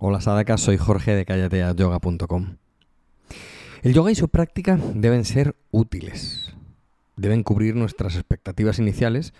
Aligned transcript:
Hola 0.00 0.20
Sadaka, 0.20 0.58
soy 0.58 0.76
Jorge 0.76 1.16
de 1.16 1.24
callateayoga.com. 1.24 2.56
El 3.82 3.94
yoga 3.94 4.12
y 4.12 4.14
su 4.14 4.28
práctica 4.28 4.78
deben 4.94 5.24
ser 5.24 5.56
útiles. 5.72 6.54
Deben 7.16 7.42
cubrir 7.42 7.74
nuestras 7.74 8.14
expectativas 8.14 8.78
iniciales 8.78 9.34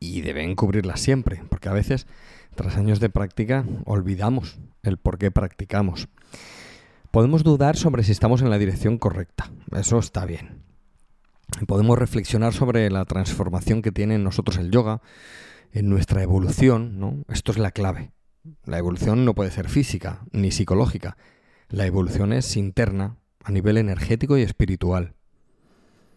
y 0.00 0.22
deben 0.22 0.54
cubrirlas 0.54 0.98
siempre, 0.98 1.42
porque 1.50 1.68
a 1.68 1.74
veces, 1.74 2.06
tras 2.54 2.78
años 2.78 3.00
de 3.00 3.10
práctica, 3.10 3.66
olvidamos 3.84 4.58
el 4.82 4.96
por 4.96 5.18
qué 5.18 5.30
practicamos. 5.30 6.08
Podemos 7.10 7.44
dudar 7.44 7.76
sobre 7.76 8.02
si 8.02 8.12
estamos 8.12 8.40
en 8.40 8.48
la 8.48 8.56
dirección 8.56 8.96
correcta, 8.96 9.50
eso 9.76 9.98
está 9.98 10.24
bien. 10.24 10.62
Podemos 11.66 11.98
reflexionar 11.98 12.54
sobre 12.54 12.88
la 12.88 13.04
transformación 13.04 13.82
que 13.82 13.92
tiene 13.92 14.14
en 14.14 14.24
nosotros 14.24 14.56
el 14.56 14.70
yoga, 14.70 15.02
en 15.70 15.90
nuestra 15.90 16.22
evolución, 16.22 16.98
¿no? 16.98 17.26
Esto 17.28 17.52
es 17.52 17.58
la 17.58 17.72
clave. 17.72 18.10
La 18.64 18.78
evolución 18.78 19.24
no 19.24 19.34
puede 19.34 19.50
ser 19.50 19.68
física 19.68 20.20
ni 20.30 20.50
psicológica. 20.50 21.16
La 21.68 21.86
evolución 21.86 22.32
es 22.32 22.56
interna, 22.56 23.16
a 23.42 23.50
nivel 23.50 23.76
energético 23.76 24.38
y 24.38 24.42
espiritual. 24.42 25.14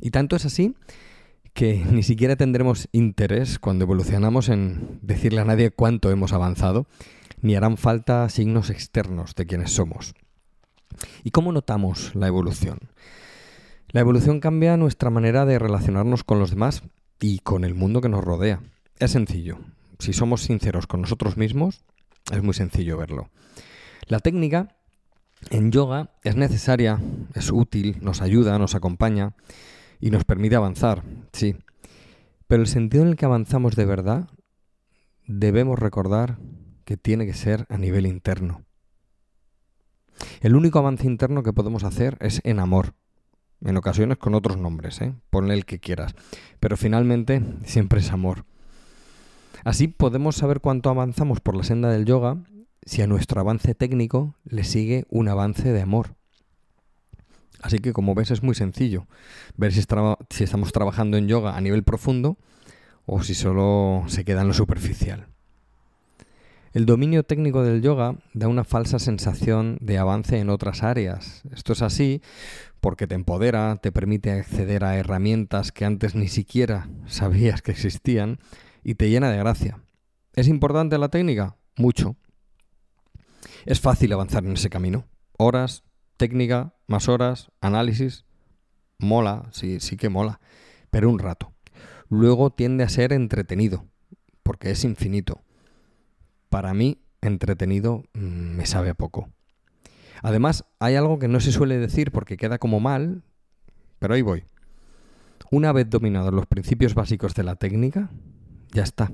Y 0.00 0.10
tanto 0.10 0.36
es 0.36 0.44
así 0.44 0.74
que 1.54 1.84
ni 1.90 2.02
siquiera 2.02 2.36
tendremos 2.36 2.88
interés 2.92 3.58
cuando 3.58 3.84
evolucionamos 3.84 4.48
en 4.48 4.98
decirle 5.02 5.40
a 5.40 5.44
nadie 5.44 5.70
cuánto 5.70 6.10
hemos 6.10 6.32
avanzado, 6.32 6.86
ni 7.40 7.56
harán 7.56 7.76
falta 7.76 8.28
signos 8.28 8.70
externos 8.70 9.34
de 9.34 9.46
quienes 9.46 9.72
somos. 9.72 10.14
¿Y 11.24 11.30
cómo 11.30 11.52
notamos 11.52 12.14
la 12.14 12.26
evolución? 12.26 12.78
La 13.88 14.00
evolución 14.00 14.40
cambia 14.40 14.76
nuestra 14.76 15.10
manera 15.10 15.46
de 15.46 15.58
relacionarnos 15.58 16.24
con 16.24 16.38
los 16.38 16.50
demás 16.50 16.82
y 17.20 17.38
con 17.38 17.64
el 17.64 17.74
mundo 17.74 18.00
que 18.00 18.08
nos 18.08 18.24
rodea. 18.24 18.60
Es 18.98 19.12
sencillo. 19.12 19.58
Si 19.98 20.12
somos 20.12 20.42
sinceros 20.42 20.86
con 20.86 21.00
nosotros 21.00 21.36
mismos, 21.36 21.84
es 22.32 22.42
muy 22.42 22.54
sencillo 22.54 22.96
verlo. 22.96 23.30
La 24.06 24.20
técnica 24.20 24.76
en 25.50 25.70
yoga 25.70 26.10
es 26.22 26.36
necesaria, 26.36 27.00
es 27.34 27.50
útil, 27.52 27.98
nos 28.00 28.22
ayuda, 28.22 28.58
nos 28.58 28.74
acompaña 28.74 29.34
y 30.00 30.10
nos 30.10 30.24
permite 30.24 30.56
avanzar, 30.56 31.02
sí. 31.32 31.56
Pero 32.46 32.62
el 32.62 32.68
sentido 32.68 33.02
en 33.02 33.10
el 33.10 33.16
que 33.16 33.24
avanzamos 33.24 33.76
de 33.76 33.84
verdad 33.84 34.28
debemos 35.26 35.78
recordar 35.78 36.38
que 36.84 36.96
tiene 36.96 37.26
que 37.26 37.34
ser 37.34 37.66
a 37.68 37.78
nivel 37.78 38.06
interno. 38.06 38.64
El 40.40 40.56
único 40.56 40.78
avance 40.78 41.06
interno 41.06 41.42
que 41.42 41.52
podemos 41.52 41.84
hacer 41.84 42.16
es 42.20 42.40
en 42.44 42.60
amor. 42.60 42.94
En 43.60 43.76
ocasiones 43.76 44.18
con 44.18 44.34
otros 44.34 44.56
nombres, 44.56 45.00
¿eh? 45.00 45.14
ponle 45.30 45.54
el 45.54 45.64
que 45.64 45.80
quieras. 45.80 46.14
Pero 46.60 46.76
finalmente 46.76 47.42
siempre 47.64 48.00
es 48.00 48.12
amor. 48.12 48.44
Así 49.66 49.88
podemos 49.88 50.36
saber 50.36 50.60
cuánto 50.60 50.90
avanzamos 50.90 51.40
por 51.40 51.56
la 51.56 51.64
senda 51.64 51.90
del 51.90 52.04
yoga 52.04 52.36
si 52.84 53.02
a 53.02 53.08
nuestro 53.08 53.40
avance 53.40 53.74
técnico 53.74 54.36
le 54.44 54.62
sigue 54.62 55.06
un 55.10 55.26
avance 55.26 55.72
de 55.72 55.82
amor. 55.82 56.14
Así 57.62 57.80
que 57.80 57.92
como 57.92 58.14
ves 58.14 58.30
es 58.30 58.44
muy 58.44 58.54
sencillo 58.54 59.08
ver 59.56 59.72
si, 59.72 59.80
estamos 59.80 60.72
trabajando 60.72 61.16
en 61.16 61.26
yoga 61.26 61.56
a 61.56 61.60
nivel 61.60 61.82
profundo 61.82 62.36
o 63.06 63.24
si 63.24 63.34
solo 63.34 64.04
se 64.06 64.24
queda 64.24 64.42
en 64.42 64.46
lo 64.46 64.54
superficial. 64.54 65.26
El 66.72 66.86
dominio 66.86 67.24
técnico 67.24 67.64
del 67.64 67.82
yoga 67.82 68.14
da 68.34 68.46
una 68.46 68.62
falsa 68.62 69.00
sensación 69.00 69.78
de 69.80 69.98
avance 69.98 70.38
en 70.38 70.48
otras 70.48 70.84
áreas. 70.84 71.42
Esto 71.52 71.72
es 71.72 71.82
así 71.82 72.22
porque 72.80 73.08
te 73.08 73.16
empodera, 73.16 73.80
te 73.82 73.90
permite 73.90 74.30
acceder 74.30 74.84
a 74.84 74.96
herramientas 74.96 75.72
que 75.72 75.84
antes 75.84 76.14
ni 76.14 76.28
siquiera 76.28 76.88
sabías 77.08 77.62
que 77.62 77.72
existían 77.72 78.38
y 78.86 78.94
te 78.94 79.10
llena 79.10 79.32
de 79.32 79.36
gracia. 79.36 79.80
¿Es 80.36 80.46
importante 80.46 80.96
la 80.96 81.08
técnica? 81.08 81.56
Mucho. 81.76 82.14
Es 83.64 83.80
fácil 83.80 84.12
avanzar 84.12 84.44
en 84.44 84.52
ese 84.52 84.70
camino. 84.70 85.08
Horas, 85.38 85.82
técnica, 86.16 86.72
más 86.86 87.08
horas, 87.08 87.50
análisis. 87.60 88.24
Mola, 89.00 89.48
sí, 89.50 89.80
sí 89.80 89.96
que 89.96 90.08
mola, 90.08 90.38
pero 90.90 91.10
un 91.10 91.18
rato. 91.18 91.52
Luego 92.08 92.50
tiende 92.50 92.84
a 92.84 92.88
ser 92.88 93.12
entretenido, 93.12 93.86
porque 94.44 94.70
es 94.70 94.84
infinito. 94.84 95.42
Para 96.48 96.72
mí, 96.72 97.02
entretenido 97.22 98.04
mm, 98.14 98.54
me 98.54 98.66
sabe 98.66 98.90
a 98.90 98.94
poco. 98.94 99.30
Además, 100.22 100.64
hay 100.78 100.94
algo 100.94 101.18
que 101.18 101.26
no 101.26 101.40
se 101.40 101.50
suele 101.50 101.76
decir 101.78 102.12
porque 102.12 102.36
queda 102.36 102.58
como 102.58 102.78
mal, 102.78 103.24
pero 103.98 104.14
ahí 104.14 104.22
voy. 104.22 104.44
Una 105.50 105.72
vez 105.72 105.90
dominados 105.90 106.32
los 106.32 106.46
principios 106.46 106.94
básicos 106.94 107.34
de 107.34 107.42
la 107.42 107.56
técnica, 107.56 108.10
ya 108.72 108.82
está. 108.82 109.12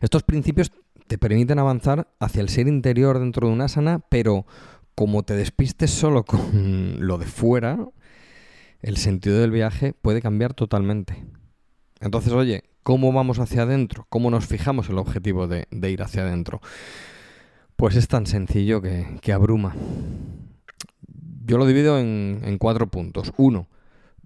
Estos 0.00 0.22
principios 0.22 0.72
te 1.06 1.18
permiten 1.18 1.58
avanzar 1.58 2.08
hacia 2.18 2.40
el 2.40 2.48
ser 2.48 2.68
interior 2.68 3.18
dentro 3.18 3.46
de 3.46 3.54
una 3.54 3.66
asana, 3.66 4.00
pero 4.08 4.46
como 4.94 5.22
te 5.22 5.34
despistes 5.34 5.90
solo 5.90 6.24
con 6.24 7.06
lo 7.06 7.18
de 7.18 7.26
fuera, 7.26 7.78
el 8.80 8.96
sentido 8.96 9.38
del 9.38 9.50
viaje 9.50 9.92
puede 9.92 10.20
cambiar 10.20 10.54
totalmente. 10.54 11.24
Entonces, 12.00 12.32
oye, 12.32 12.64
¿cómo 12.82 13.12
vamos 13.12 13.38
hacia 13.38 13.62
adentro? 13.62 14.06
¿Cómo 14.08 14.30
nos 14.30 14.46
fijamos 14.46 14.88
el 14.88 14.98
objetivo 14.98 15.46
de, 15.46 15.66
ir 15.70 16.02
hacia 16.02 16.22
adentro? 16.22 16.60
Pues 17.76 17.96
es 17.96 18.08
tan 18.08 18.26
sencillo 18.26 18.80
que, 18.80 19.32
abruma. 19.32 19.74
Yo 21.44 21.58
lo 21.58 21.66
divido 21.66 21.98
en 21.98 22.56
cuatro 22.58 22.88
puntos. 22.88 23.32
Uno, 23.36 23.68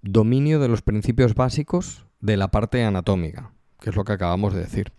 dominio 0.00 0.60
de 0.60 0.68
los 0.68 0.82
principios 0.82 1.34
básicos 1.34 2.06
de 2.20 2.36
la 2.36 2.50
parte 2.50 2.84
anatómica 2.84 3.52
que 3.82 3.90
es 3.90 3.96
lo 3.96 4.04
que 4.04 4.12
acabamos 4.12 4.54
de 4.54 4.60
decir. 4.60 4.92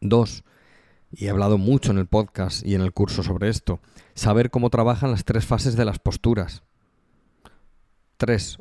Dos, 0.00 0.44
y 1.10 1.24
he 1.24 1.30
hablado 1.30 1.56
mucho 1.56 1.90
en 1.90 1.98
el 1.98 2.06
podcast 2.06 2.64
y 2.64 2.74
en 2.74 2.82
el 2.82 2.92
curso 2.92 3.22
sobre 3.22 3.48
esto, 3.48 3.80
saber 4.14 4.50
cómo 4.50 4.68
trabajan 4.68 5.10
las 5.10 5.24
tres 5.24 5.46
fases 5.46 5.74
de 5.74 5.86
las 5.86 5.98
posturas. 5.98 6.62
Tres, 8.18 8.58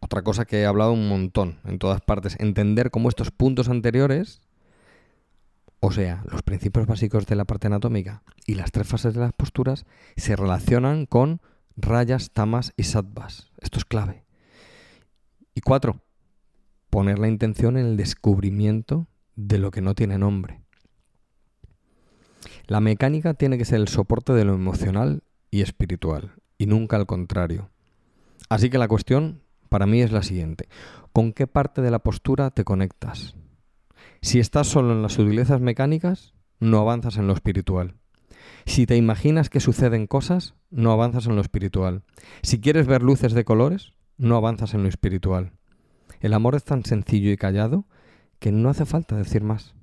otra 0.00 0.22
cosa 0.22 0.44
que 0.44 0.60
he 0.60 0.66
hablado 0.66 0.92
un 0.92 1.08
montón 1.08 1.60
en 1.64 1.78
todas 1.78 2.00
partes, 2.00 2.36
entender 2.40 2.90
cómo 2.90 3.08
estos 3.08 3.30
puntos 3.30 3.68
anteriores, 3.68 4.40
o 5.78 5.92
sea, 5.92 6.24
los 6.28 6.42
principios 6.42 6.86
básicos 6.86 7.26
de 7.26 7.36
la 7.36 7.44
parte 7.44 7.68
anatómica 7.68 8.24
y 8.44 8.54
las 8.54 8.72
tres 8.72 8.88
fases 8.88 9.14
de 9.14 9.20
las 9.20 9.32
posturas, 9.32 9.86
se 10.16 10.34
relacionan 10.34 11.06
con 11.06 11.40
rayas, 11.76 12.32
tamas 12.32 12.72
y 12.76 12.82
sattvas. 12.82 13.52
Esto 13.60 13.78
es 13.78 13.84
clave. 13.84 14.24
Y 15.54 15.60
cuatro, 15.60 16.00
poner 16.98 17.20
la 17.20 17.28
intención 17.28 17.76
en 17.76 17.86
el 17.86 17.96
descubrimiento 17.96 19.06
de 19.36 19.58
lo 19.58 19.70
que 19.70 19.80
no 19.80 19.94
tiene 19.94 20.18
nombre. 20.18 20.62
La 22.66 22.80
mecánica 22.80 23.34
tiene 23.34 23.56
que 23.56 23.64
ser 23.64 23.78
el 23.78 23.86
soporte 23.86 24.32
de 24.32 24.44
lo 24.44 24.52
emocional 24.52 25.22
y 25.52 25.60
espiritual, 25.60 26.32
y 26.58 26.66
nunca 26.66 26.96
al 26.96 27.06
contrario. 27.06 27.70
Así 28.48 28.68
que 28.68 28.78
la 28.78 28.88
cuestión 28.88 29.42
para 29.68 29.86
mí 29.86 30.02
es 30.02 30.10
la 30.10 30.24
siguiente. 30.24 30.68
¿Con 31.12 31.32
qué 31.32 31.46
parte 31.46 31.82
de 31.82 31.92
la 31.92 32.00
postura 32.00 32.50
te 32.50 32.64
conectas? 32.64 33.36
Si 34.20 34.40
estás 34.40 34.66
solo 34.66 34.92
en 34.92 35.02
las 35.02 35.12
sutilezas 35.12 35.60
mecánicas, 35.60 36.34
no 36.58 36.80
avanzas 36.80 37.16
en 37.16 37.28
lo 37.28 37.32
espiritual. 37.32 37.94
Si 38.66 38.86
te 38.86 38.96
imaginas 38.96 39.50
que 39.50 39.60
suceden 39.60 40.08
cosas, 40.08 40.56
no 40.72 40.90
avanzas 40.90 41.28
en 41.28 41.36
lo 41.36 41.42
espiritual. 41.42 42.02
Si 42.42 42.60
quieres 42.60 42.88
ver 42.88 43.04
luces 43.04 43.34
de 43.34 43.44
colores, 43.44 43.92
no 44.16 44.34
avanzas 44.34 44.74
en 44.74 44.82
lo 44.82 44.88
espiritual. 44.88 45.52
El 46.20 46.34
amor 46.34 46.54
es 46.54 46.64
tan 46.64 46.84
sencillo 46.84 47.30
y 47.30 47.36
callado 47.36 47.84
que 48.38 48.52
no 48.52 48.70
hace 48.70 48.84
falta 48.84 49.16
decir 49.16 49.42
más. 49.42 49.74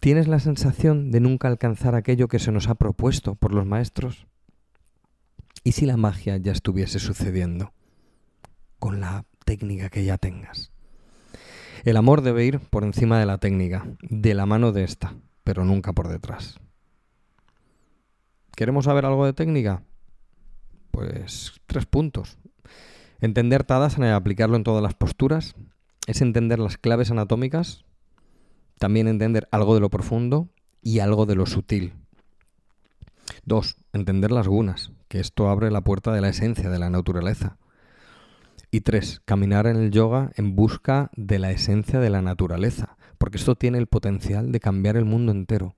¿Tienes 0.00 0.26
la 0.26 0.40
sensación 0.40 1.10
de 1.10 1.20
nunca 1.20 1.48
alcanzar 1.48 1.94
aquello 1.94 2.28
que 2.28 2.38
se 2.38 2.50
nos 2.50 2.68
ha 2.68 2.74
propuesto 2.74 3.36
por 3.36 3.54
los 3.54 3.66
maestros? 3.66 4.26
¿Y 5.64 5.72
si 5.72 5.86
la 5.86 5.96
magia 5.96 6.36
ya 6.38 6.50
estuviese 6.50 6.98
sucediendo 6.98 7.72
con 8.80 9.00
la 9.00 9.24
técnica 9.44 9.90
que 9.90 10.04
ya 10.04 10.18
tengas? 10.18 10.72
El 11.84 11.96
amor 11.96 12.22
debe 12.22 12.44
ir 12.44 12.58
por 12.58 12.84
encima 12.84 13.18
de 13.18 13.26
la 13.26 13.38
técnica, 13.38 13.86
de 14.02 14.34
la 14.34 14.46
mano 14.46 14.72
de 14.72 14.84
esta, 14.84 15.14
pero 15.44 15.64
nunca 15.64 15.92
por 15.92 16.08
detrás. 16.08 16.58
¿Queremos 18.56 18.84
saber 18.86 19.06
algo 19.06 19.24
de 19.24 19.32
técnica? 19.32 19.82
Pues 20.90 21.52
tres 21.66 21.86
puntos. 21.86 22.38
Entender 23.22 23.62
Tadasana 23.62 24.08
y 24.08 24.10
aplicarlo 24.10 24.56
en 24.56 24.64
todas 24.64 24.82
las 24.82 24.94
posturas 24.94 25.54
es 26.08 26.20
entender 26.22 26.58
las 26.58 26.76
claves 26.76 27.12
anatómicas, 27.12 27.84
también 28.80 29.06
entender 29.06 29.46
algo 29.52 29.76
de 29.76 29.80
lo 29.80 29.90
profundo 29.90 30.48
y 30.82 30.98
algo 30.98 31.24
de 31.24 31.36
lo 31.36 31.46
sutil. 31.46 31.94
Dos, 33.44 33.76
entender 33.92 34.32
las 34.32 34.48
gunas, 34.48 34.90
que 35.06 35.20
esto 35.20 35.48
abre 35.48 35.70
la 35.70 35.82
puerta 35.82 36.12
de 36.12 36.20
la 36.20 36.30
esencia 36.30 36.68
de 36.68 36.80
la 36.80 36.90
naturaleza. 36.90 37.58
Y 38.72 38.80
tres, 38.80 39.20
caminar 39.24 39.68
en 39.68 39.76
el 39.76 39.92
yoga 39.92 40.32
en 40.34 40.56
busca 40.56 41.12
de 41.14 41.38
la 41.38 41.52
esencia 41.52 42.00
de 42.00 42.10
la 42.10 42.22
naturaleza, 42.22 42.96
porque 43.18 43.36
esto 43.36 43.54
tiene 43.54 43.78
el 43.78 43.86
potencial 43.86 44.50
de 44.50 44.58
cambiar 44.58 44.96
el 44.96 45.04
mundo 45.04 45.30
entero. 45.30 45.76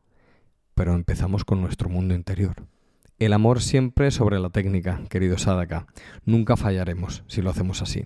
Pero 0.74 0.94
empezamos 0.94 1.44
con 1.44 1.60
nuestro 1.60 1.90
mundo 1.90 2.14
interior. 2.14 2.66
El 3.24 3.32
amor 3.32 3.62
siempre 3.62 4.10
sobre 4.10 4.38
la 4.38 4.50
técnica, 4.50 5.00
querido 5.08 5.38
Sadaka. 5.38 5.86
Nunca 6.26 6.58
fallaremos 6.58 7.24
si 7.26 7.40
lo 7.40 7.48
hacemos 7.48 7.80
así. 7.80 8.04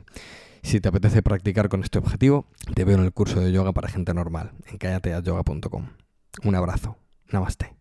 Si 0.62 0.80
te 0.80 0.90
apetece 0.90 1.22
practicar 1.22 1.68
con 1.68 1.82
este 1.82 1.98
objetivo, 1.98 2.46
te 2.76 2.84
veo 2.84 2.98
en 2.98 3.04
el 3.04 3.12
curso 3.12 3.40
de 3.40 3.50
yoga 3.50 3.72
para 3.72 3.88
gente 3.88 4.14
normal 4.14 4.52
en 4.68 4.78
callateayoga.com. 4.78 5.88
Un 6.44 6.54
abrazo. 6.54 6.98
Namaste. 7.32 7.77